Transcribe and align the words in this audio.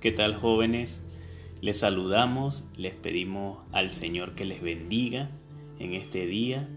¿Qué 0.00 0.12
tal 0.12 0.34
jóvenes? 0.34 1.02
Les 1.62 1.80
saludamos, 1.80 2.68
les 2.76 2.92
pedimos 2.92 3.60
al 3.72 3.88
Señor 3.88 4.34
que 4.34 4.44
les 4.44 4.60
bendiga 4.60 5.30
en 5.78 5.94
este 5.94 6.26
día 6.26 6.68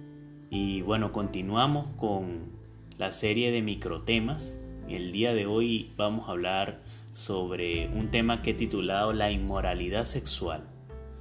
y 0.50 0.82
bueno, 0.84 1.12
continuamos 1.12 1.90
con 1.97 2.54
la 2.98 3.12
serie 3.12 3.52
de 3.52 3.62
microtemas. 3.62 4.62
El 4.88 5.12
día 5.12 5.34
de 5.34 5.48
hoy 5.48 5.91
vamos 5.98 6.30
a 6.30 6.32
hablar 6.32 6.82
sobre 7.12 7.90
un 7.90 8.09
tema 8.09 8.41
que 8.41 8.52
he 8.52 8.54
titulado 8.54 9.12
La 9.12 9.31
inmoralidad 9.31 10.05
sexual, 10.05 10.63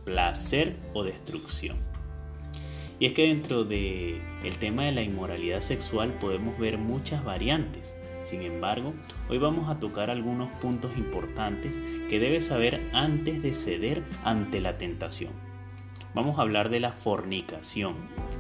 placer 0.05 0.77
o 0.95 1.03
destrucción. 1.03 1.79
Y 3.01 3.07
es 3.07 3.13
que 3.13 3.27
dentro 3.27 3.65
del 3.65 4.21
el 4.45 4.57
tema 4.61 4.85
de 4.85 4.93
la 4.93 5.03
inmoralidad 5.03 5.61
sexual 5.61 6.13
podemos 6.21 6.57
ver 6.61 6.79
muchas 6.79 7.25
variantes 7.25 7.97
sin 8.29 8.43
embargo, 8.43 8.93
hoy 9.31 9.39
vamos 9.39 9.71
a 9.71 9.81
tocar 9.81 10.11
algunos 10.11 10.51
puntos 10.61 10.99
importantes 10.99 11.81
que 12.11 12.19
debes 12.19 12.45
saber 12.47 12.79
antes 12.93 13.43
de 13.43 13.55
ceder 13.55 14.03
ante 14.23 14.61
la 14.61 14.77
tentación. 14.77 15.33
Vamos 16.15 16.39
a 16.39 16.43
hablar 16.43 16.69
de 16.69 16.79
la 16.79 16.93
fornicación, 16.93 17.95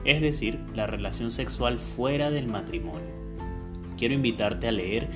es 0.05 0.20
decir, 0.20 0.59
la 0.74 0.87
relación 0.87 1.30
sexual 1.30 1.79
fuera 1.79 2.30
del 2.30 2.48
matrimonio. 2.48 3.09
Quiero 3.96 4.12
invitarte 4.12 4.69
a 4.69 4.73
leer 4.73 5.09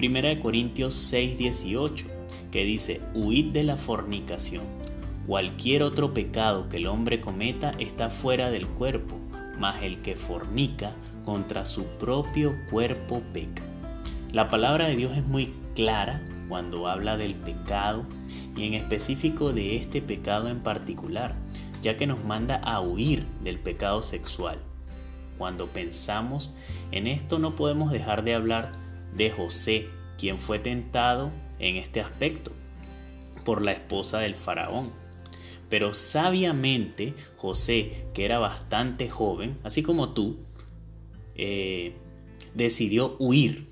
1 0.00 0.40
Corintios 0.40 0.94
6:18, 1.12 2.06
que 2.52 2.64
dice, 2.64 3.00
huid 3.14 3.46
de 3.46 3.64
la 3.64 3.76
fornicación. 3.76 4.62
Cualquier 5.26 5.82
otro 5.82 6.14
pecado 6.14 6.68
que 6.68 6.76
el 6.76 6.86
hombre 6.86 7.20
cometa 7.20 7.72
está 7.80 8.10
fuera 8.10 8.52
del 8.52 8.68
cuerpo, 8.68 9.18
mas 9.58 9.82
el 9.82 10.02
que 10.02 10.14
fornica 10.14 10.94
contra 11.24 11.66
su 11.66 11.84
propio 11.98 12.52
cuerpo 12.70 13.22
peca. 13.32 13.69
La 14.32 14.46
palabra 14.46 14.86
de 14.86 14.94
Dios 14.94 15.16
es 15.16 15.24
muy 15.24 15.52
clara 15.74 16.22
cuando 16.48 16.86
habla 16.86 17.16
del 17.16 17.34
pecado 17.34 18.04
y 18.56 18.64
en 18.64 18.74
específico 18.74 19.52
de 19.52 19.74
este 19.74 20.00
pecado 20.00 20.48
en 20.48 20.60
particular, 20.60 21.34
ya 21.82 21.96
que 21.96 22.06
nos 22.06 22.24
manda 22.24 22.54
a 22.54 22.80
huir 22.80 23.26
del 23.42 23.58
pecado 23.58 24.02
sexual. 24.02 24.58
Cuando 25.36 25.66
pensamos 25.66 26.52
en 26.92 27.08
esto 27.08 27.40
no 27.40 27.56
podemos 27.56 27.90
dejar 27.90 28.22
de 28.22 28.34
hablar 28.34 28.70
de 29.16 29.32
José, 29.32 29.88
quien 30.16 30.38
fue 30.38 30.60
tentado 30.60 31.32
en 31.58 31.74
este 31.74 32.00
aspecto 32.00 32.52
por 33.44 33.64
la 33.64 33.72
esposa 33.72 34.20
del 34.20 34.36
faraón. 34.36 34.92
Pero 35.68 35.92
sabiamente 35.92 37.14
José, 37.36 38.06
que 38.14 38.26
era 38.26 38.38
bastante 38.38 39.08
joven, 39.08 39.58
así 39.64 39.82
como 39.82 40.10
tú, 40.10 40.38
eh, 41.34 41.96
decidió 42.54 43.16
huir 43.18 43.69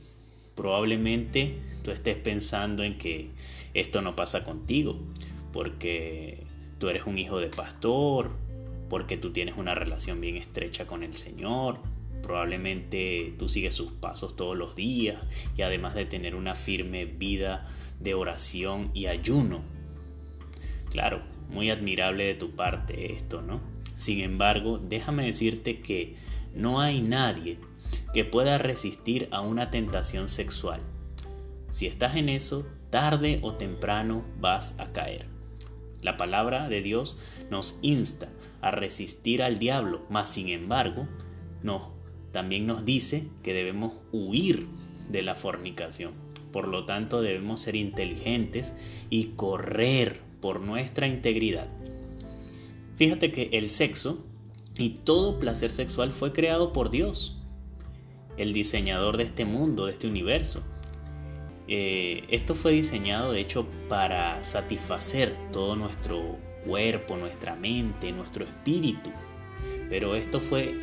Probablemente 0.58 1.54
tú 1.84 1.92
estés 1.92 2.16
pensando 2.16 2.82
en 2.82 2.98
que 2.98 3.30
esto 3.74 4.02
no 4.02 4.16
pasa 4.16 4.42
contigo, 4.42 4.98
porque 5.52 6.42
tú 6.80 6.88
eres 6.88 7.06
un 7.06 7.16
hijo 7.16 7.38
de 7.38 7.46
pastor, 7.46 8.32
porque 8.90 9.16
tú 9.16 9.30
tienes 9.30 9.56
una 9.56 9.76
relación 9.76 10.20
bien 10.20 10.36
estrecha 10.36 10.84
con 10.84 11.04
el 11.04 11.14
Señor, 11.14 11.78
probablemente 12.24 13.34
tú 13.38 13.48
sigues 13.48 13.72
sus 13.72 13.92
pasos 13.92 14.34
todos 14.34 14.58
los 14.58 14.74
días 14.74 15.22
y 15.56 15.62
además 15.62 15.94
de 15.94 16.06
tener 16.06 16.34
una 16.34 16.56
firme 16.56 17.04
vida 17.04 17.68
de 18.00 18.14
oración 18.14 18.90
y 18.94 19.06
ayuno. 19.06 19.62
Claro, 20.90 21.22
muy 21.50 21.70
admirable 21.70 22.24
de 22.24 22.34
tu 22.34 22.50
parte 22.56 23.12
esto, 23.12 23.42
¿no? 23.42 23.60
Sin 23.94 24.18
embargo, 24.22 24.78
déjame 24.78 25.24
decirte 25.24 25.78
que 25.78 26.16
no 26.52 26.80
hay 26.80 27.00
nadie 27.00 27.58
que 28.12 28.24
pueda 28.24 28.58
resistir 28.58 29.28
a 29.30 29.40
una 29.40 29.70
tentación 29.70 30.28
sexual. 30.28 30.80
Si 31.70 31.86
estás 31.86 32.16
en 32.16 32.28
eso, 32.28 32.66
tarde 32.90 33.40
o 33.42 33.54
temprano 33.54 34.24
vas 34.40 34.74
a 34.78 34.92
caer. 34.92 35.26
La 36.00 36.16
palabra 36.16 36.68
de 36.68 36.80
Dios 36.80 37.16
nos 37.50 37.78
insta 37.82 38.28
a 38.60 38.70
resistir 38.70 39.42
al 39.42 39.58
diablo, 39.58 40.02
mas 40.08 40.30
sin 40.30 40.48
embargo, 40.48 41.06
no, 41.62 41.92
también 42.32 42.66
nos 42.66 42.84
dice 42.84 43.24
que 43.42 43.52
debemos 43.52 44.00
huir 44.12 44.66
de 45.08 45.22
la 45.22 45.34
fornicación. 45.34 46.12
Por 46.52 46.68
lo 46.68 46.86
tanto, 46.86 47.20
debemos 47.20 47.60
ser 47.60 47.76
inteligentes 47.76 48.74
y 49.10 49.32
correr 49.36 50.20
por 50.40 50.60
nuestra 50.60 51.06
integridad. 51.06 51.68
Fíjate 52.96 53.32
que 53.32 53.50
el 53.52 53.68
sexo 53.68 54.24
y 54.76 54.90
todo 54.90 55.38
placer 55.38 55.70
sexual 55.70 56.12
fue 56.12 56.32
creado 56.32 56.72
por 56.72 56.90
Dios 56.90 57.37
el 58.38 58.52
diseñador 58.52 59.16
de 59.16 59.24
este 59.24 59.44
mundo, 59.44 59.86
de 59.86 59.92
este 59.92 60.06
universo. 60.06 60.62
Eh, 61.66 62.24
esto 62.30 62.54
fue 62.54 62.72
diseñado 62.72 63.32
de 63.32 63.40
hecho 63.40 63.66
para 63.88 64.42
satisfacer 64.42 65.36
todo 65.52 65.76
nuestro 65.76 66.38
cuerpo, 66.64 67.16
nuestra 67.16 67.54
mente, 67.54 68.10
nuestro 68.12 68.44
espíritu. 68.44 69.10
Pero 69.90 70.14
esto 70.14 70.40
fue 70.40 70.74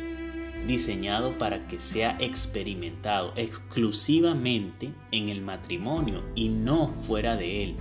diseñado 0.66 1.38
para 1.38 1.66
que 1.66 1.78
sea 1.78 2.16
experimentado 2.20 3.32
exclusivamente 3.36 4.92
en 5.12 5.28
el 5.28 5.40
matrimonio 5.40 6.22
y 6.34 6.48
no 6.48 6.88
fuera 6.88 7.36
de 7.36 7.64
él. 7.64 7.76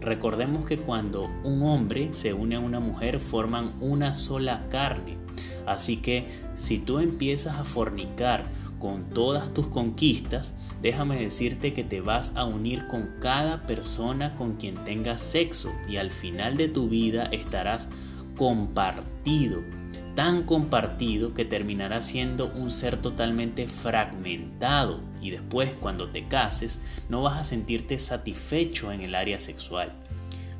Recordemos 0.00 0.64
que 0.64 0.78
cuando 0.78 1.30
un 1.44 1.62
hombre 1.62 2.12
se 2.12 2.32
une 2.32 2.56
a 2.56 2.60
una 2.60 2.80
mujer 2.80 3.20
forman 3.20 3.74
una 3.80 4.14
sola 4.14 4.66
carne. 4.70 5.18
Así 5.66 5.98
que 5.98 6.26
si 6.54 6.78
tú 6.78 7.00
empiezas 7.00 7.58
a 7.58 7.64
fornicar 7.64 8.46
con 8.80 9.10
todas 9.10 9.54
tus 9.54 9.68
conquistas, 9.68 10.54
déjame 10.82 11.20
decirte 11.20 11.72
que 11.72 11.84
te 11.84 12.00
vas 12.00 12.32
a 12.34 12.44
unir 12.44 12.88
con 12.88 13.10
cada 13.20 13.62
persona 13.62 14.34
con 14.34 14.56
quien 14.56 14.74
tengas 14.84 15.20
sexo 15.20 15.70
y 15.88 15.98
al 15.98 16.10
final 16.10 16.56
de 16.56 16.66
tu 16.66 16.88
vida 16.88 17.26
estarás 17.26 17.88
compartido, 18.36 19.60
tan 20.16 20.42
compartido 20.42 21.34
que 21.34 21.44
terminarás 21.44 22.06
siendo 22.06 22.50
un 22.52 22.72
ser 22.72 22.96
totalmente 22.96 23.68
fragmentado 23.68 25.00
y 25.20 25.30
después 25.30 25.70
cuando 25.78 26.08
te 26.08 26.26
cases 26.26 26.80
no 27.08 27.22
vas 27.22 27.38
a 27.38 27.44
sentirte 27.44 27.98
satisfecho 27.98 28.90
en 28.90 29.02
el 29.02 29.14
área 29.14 29.38
sexual. 29.38 29.92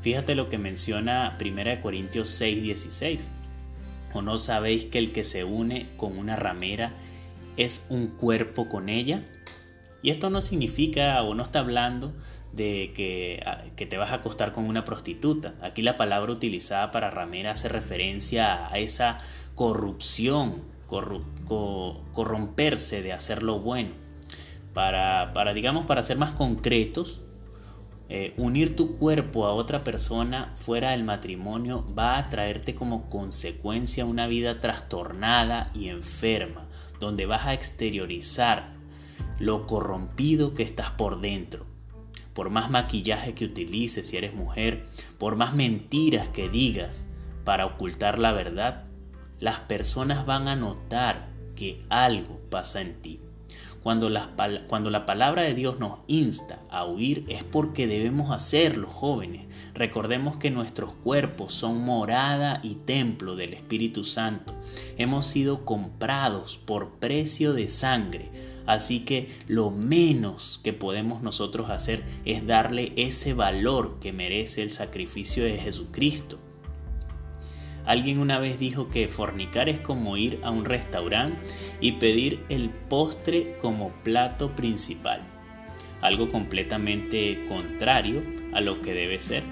Fíjate 0.02 0.34
lo 0.34 0.48
que 0.48 0.58
menciona 0.58 1.36
1 1.40 1.80
Corintios 1.80 2.28
6:16. 2.40 3.28
¿O 4.12 4.22
no 4.22 4.38
sabéis 4.38 4.86
que 4.86 4.98
el 4.98 5.12
que 5.12 5.24
se 5.24 5.44
une 5.44 5.88
con 5.96 6.18
una 6.18 6.36
ramera 6.36 6.92
es 7.56 7.86
un 7.90 8.08
cuerpo 8.08 8.68
con 8.68 8.88
ella. 8.88 9.22
Y 10.02 10.10
esto 10.10 10.30
no 10.30 10.40
significa 10.40 11.22
o 11.22 11.34
no 11.34 11.42
está 11.42 11.60
hablando 11.60 12.14
de 12.52 12.92
que, 12.94 13.42
ah, 13.46 13.62
que, 13.76 13.86
te 13.86 13.98
vas 13.98 14.12
a 14.12 14.16
acostar 14.16 14.52
con 14.52 14.64
una 14.64 14.84
prostituta. 14.84 15.54
Aquí 15.60 15.82
la 15.82 15.96
palabra 15.96 16.32
utilizada 16.32 16.90
para 16.90 17.10
ramera 17.10 17.52
hace 17.52 17.68
referencia 17.68 18.68
a 18.68 18.74
esa 18.74 19.18
corrupción, 19.54 20.62
corromperse 20.86 23.02
de 23.02 23.12
hacer 23.12 23.42
lo 23.42 23.60
bueno. 23.60 23.90
Para, 24.72 25.32
para, 25.34 25.52
digamos, 25.52 25.86
para 25.86 26.02
ser 26.02 26.16
más 26.16 26.32
concretos, 26.32 27.20
eh, 28.08 28.34
unir 28.36 28.74
tu 28.74 28.96
cuerpo 28.96 29.46
a 29.46 29.52
otra 29.52 29.84
persona 29.84 30.52
fuera 30.56 30.90
del 30.90 31.04
matrimonio 31.04 31.84
va 31.96 32.18
a 32.18 32.28
traerte 32.28 32.74
como 32.74 33.06
consecuencia 33.06 34.04
una 34.04 34.26
vida 34.26 34.60
trastornada 34.60 35.70
y 35.74 35.88
enferma 35.88 36.66
donde 37.00 37.26
vas 37.26 37.46
a 37.46 37.54
exteriorizar 37.54 38.74
lo 39.38 39.66
corrompido 39.66 40.54
que 40.54 40.62
estás 40.62 40.90
por 40.90 41.20
dentro. 41.20 41.66
Por 42.34 42.50
más 42.50 42.70
maquillaje 42.70 43.34
que 43.34 43.46
utilices 43.46 44.08
si 44.08 44.16
eres 44.16 44.34
mujer, 44.34 44.86
por 45.18 45.34
más 45.34 45.54
mentiras 45.54 46.28
que 46.28 46.48
digas 46.48 47.08
para 47.44 47.66
ocultar 47.66 48.18
la 48.18 48.32
verdad, 48.32 48.84
las 49.40 49.60
personas 49.60 50.26
van 50.26 50.46
a 50.46 50.54
notar 50.54 51.28
que 51.56 51.82
algo 51.88 52.38
pasa 52.50 52.80
en 52.82 53.00
ti. 53.00 53.20
Cuando 53.82 54.10
la, 54.10 55.06
palabra 55.06 55.42
de 55.42 55.54
Dios 55.54 55.78
nos 55.78 56.00
insta 56.06 56.60
a 56.68 56.84
huir 56.84 57.24
es 57.28 57.44
porque 57.44 57.86
debemos 57.86 58.30
hacerlo, 58.30 58.90
jóvenes. 58.90 59.46
Recordemos 59.72 60.36
que 60.36 60.50
nuestros 60.50 60.92
cuerpos 60.92 61.54
son 61.54 61.82
morada 61.82 62.60
y 62.62 62.74
templo 62.74 63.36
del 63.36 63.54
Espíritu 63.54 64.04
Santo. 64.04 64.54
Hemos 64.98 65.24
sido 65.26 65.64
comprados 65.64 66.58
por 66.58 66.90
precio 66.98 67.54
de 67.54 67.68
sangre. 67.68 68.30
Así 68.66 69.00
que 69.00 69.30
lo 69.48 69.70
menos 69.70 70.60
que 70.62 70.74
podemos 70.74 71.22
nosotros 71.22 71.70
hacer 71.70 72.04
es 72.26 72.46
darle 72.46 72.92
ese 72.96 73.32
valor 73.32 73.98
que 73.98 74.12
merece 74.12 74.62
el 74.62 74.70
sacrificio 74.70 75.42
de 75.44 75.56
Jesucristo. 75.56 76.38
Alguien 77.86 78.18
una 78.18 78.38
vez 78.38 78.58
dijo 78.58 78.88
que 78.88 79.08
fornicar 79.08 79.68
es 79.68 79.80
como 79.80 80.16
ir 80.16 80.38
a 80.42 80.50
un 80.50 80.64
restaurante 80.64 81.38
y 81.80 81.92
pedir 81.92 82.44
el 82.48 82.70
postre 82.70 83.56
como 83.60 83.90
plato 84.04 84.50
principal, 84.50 85.22
algo 86.00 86.28
completamente 86.28 87.44
contrario 87.48 88.22
a 88.52 88.60
lo 88.60 88.80
que 88.80 88.94
debe 88.94 89.18
ser. 89.18 89.44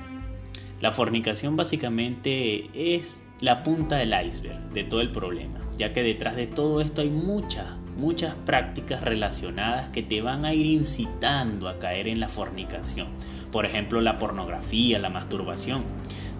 La 0.80 0.92
fornicación 0.92 1.56
básicamente 1.56 2.70
es 2.74 3.24
la 3.40 3.62
punta 3.62 3.96
del 3.96 4.14
iceberg 4.26 4.70
de 4.70 4.84
todo 4.84 5.00
el 5.00 5.10
problema, 5.10 5.60
ya 5.76 5.92
que 5.92 6.02
detrás 6.02 6.36
de 6.36 6.46
todo 6.46 6.80
esto 6.80 7.02
hay 7.02 7.10
muchas, 7.10 7.66
muchas 7.96 8.34
prácticas 8.34 9.02
relacionadas 9.02 9.88
que 9.88 10.02
te 10.02 10.22
van 10.22 10.44
a 10.44 10.54
ir 10.54 10.66
incitando 10.66 11.68
a 11.68 11.78
caer 11.78 12.08
en 12.08 12.20
la 12.20 12.28
fornicación. 12.28 13.08
por 13.50 13.64
ejemplo 13.64 14.00
la 14.00 14.18
pornografía, 14.18 14.98
la 14.98 15.08
masturbación. 15.08 15.82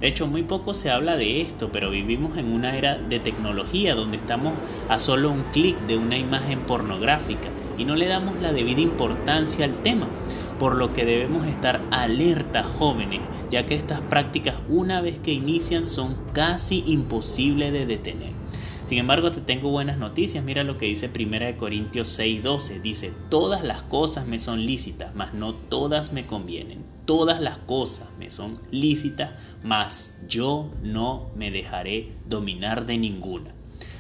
De 0.01 0.07
hecho, 0.07 0.29
muy 0.29 0.45
poco 0.45 0.75
se 0.75 0.91
habla 0.91 1.17
de 1.17 1.41
esto, 1.41 1.71
pero 1.73 1.91
vivimos 1.91 2.37
en 2.37 2.53
una 2.53 2.77
era 2.77 2.97
de 2.97 3.19
tecnología 3.19 3.97
donde 3.97 4.17
estamos 4.17 4.57
a 4.89 4.99
solo 4.99 5.31
un 5.31 5.43
clic 5.53 5.77
de 5.87 5.97
una 5.97 6.17
imagen 6.17 6.61
pornográfica 6.61 7.49
y 7.77 7.85
no 7.85 7.97
le 7.97 8.07
damos 8.07 8.41
la 8.41 8.53
debida 8.53 8.81
importancia 8.81 9.65
al 9.65 9.83
tema, 9.83 10.07
por 10.61 10.77
lo 10.77 10.93
que 10.93 11.05
debemos 11.05 11.47
estar 11.47 11.81
alerta 11.91 12.63
jóvenes, 12.63 13.23
ya 13.51 13.67
que 13.67 13.75
estas 13.75 14.01
prácticas 14.01 14.55
una 14.69 15.01
vez 15.01 15.19
que 15.19 15.33
inician 15.33 15.89
son 15.89 16.17
casi 16.33 16.85
imposibles 16.87 17.73
de 17.73 17.87
detener. 17.87 18.38
Sin 18.89 18.97
embargo, 18.97 19.31
te 19.31 19.43
tengo 19.43 19.69
buenas 19.69 19.99
noticias. 19.99 20.43
Mira 20.43 20.65
lo 20.65 20.79
que 20.79 20.87
dice 20.87 21.11
1 21.15 21.59
Corintios 21.59 22.09
6:12. 22.19 22.81
Dice, 22.81 23.13
todas 23.29 23.63
las 23.63 23.83
cosas 23.83 24.27
me 24.27 24.39
son 24.39 24.65
lícitas, 24.65 25.15
mas 25.15 25.35
no 25.35 25.53
todas 25.53 26.15
me 26.15 26.25
convienen. 26.25 26.87
Todas 27.05 27.39
las 27.39 27.59
cosas 27.59 28.09
me 28.19 28.31
son 28.31 28.63
lícitas, 28.71 29.33
mas 29.63 30.19
yo 30.27 30.71
no 30.83 31.29
me 31.37 31.51
dejaré 31.51 32.15
dominar 32.27 32.87
de 32.87 32.97
ninguna. 32.97 33.53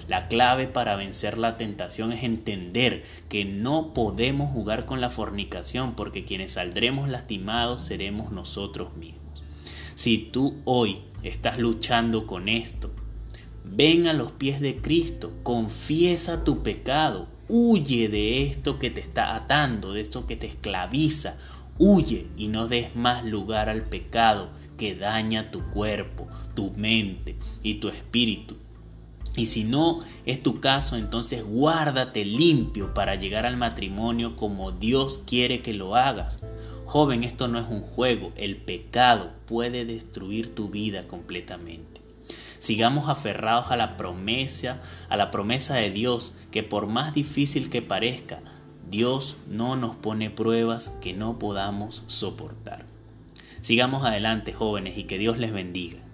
La 0.08 0.26
clave 0.26 0.67
para 0.67 0.96
vencer 0.96 1.37
la 1.37 1.58
tentación 1.58 2.11
es 2.12 2.25
entender 2.25 3.05
que 3.29 3.44
no 3.44 3.93
podemos 3.93 4.50
jugar 4.55 4.87
con 4.87 5.02
la 5.02 5.11
fornicación 5.11 5.96
porque 5.96 6.25
quienes 6.25 6.52
saldremos 6.52 7.11
lastimados 7.11 7.82
seremos 7.82 8.32
nosotros 8.32 8.96
mismos. 8.96 9.44
Si 9.96 10.17
tú 10.17 10.62
hoy 10.64 11.02
estás 11.23 11.58
luchando 11.58 12.26
con 12.26 12.49
esto, 12.49 12.90
Ven 13.70 14.06
a 14.06 14.12
los 14.12 14.32
pies 14.32 14.61
de 14.61 14.79
Cristo, 14.79 15.32
confiesa 15.43 16.43
tu 16.43 16.62
pecado, 16.62 17.29
huye 17.49 18.09
de 18.09 18.47
esto 18.47 18.79
que 18.79 18.91
te 18.91 19.00
está 19.00 19.37
atando, 19.37 19.93
de 19.93 20.00
esto 20.00 20.26
que 20.26 20.37
te 20.37 20.47
esclaviza, 20.47 21.37
huye 21.79 22.26
y 22.37 22.49
no 22.49 22.67
des 22.67 22.97
más 22.97 23.25
lugar 23.25 23.69
al 23.69 23.82
pecado 23.82 24.49
que 24.79 24.94
daña 24.94 25.50
tu 25.50 25.62
cuerpo, 25.70 26.26
tu 26.55 26.70
mente 26.73 27.37
y 27.62 27.75
tu 27.75 27.88
espíritu. 27.88 28.56
Y 29.37 29.44
si 29.44 29.65
no 29.65 30.00
es 30.25 30.43
tu 30.43 30.61
caso, 30.61 30.97
entonces 30.97 31.44
guárdate 31.44 32.25
limpio 32.25 32.94
para 32.94 33.14
llegar 33.14 33.47
al 33.47 33.56
matrimonio 33.56 34.35
como 34.35 34.73
Dios 34.73 35.23
quiere 35.26 35.61
que 35.61 35.75
lo 35.75 35.94
hagas. 35.94 36.41
Joven, 36.87 37.23
esto 37.23 37.49
no 37.49 37.59
es 37.59 37.67
un 37.69 37.82
juego, 37.82 38.32
el 38.37 38.56
pecado 38.56 39.31
puede 39.47 39.85
destruir 39.85 40.55
tu 40.55 40.71
vida 40.71 41.06
completamente. 41.06 41.98
Sigamos 42.59 43.09
aferrados 43.09 43.71
a 43.71 43.77
la 43.77 43.97
promesa, 43.97 44.81
a 45.09 45.17
la 45.17 45.31
promesa 45.31 45.75
de 45.75 45.91
Dios, 45.91 46.35
que 46.51 46.63
por 46.63 46.87
más 46.87 47.15
difícil 47.15 47.71
que 47.71 47.83
parezca, 47.83 48.41
Dios 48.91 49.37
no 49.47 49.77
nos 49.77 49.97
pone 49.97 50.31
pruebas 50.31 50.91
que 51.01 51.13
no 51.13 51.39
podamos 51.39 52.05
soportar. 52.07 52.87
Sigamos 53.61 54.05
adelante, 54.05 54.53
jóvenes, 54.53 54.97
y 54.97 55.05
que 55.05 55.19
Dios 55.19 55.39
les 55.39 55.53
bendiga. 55.53 56.08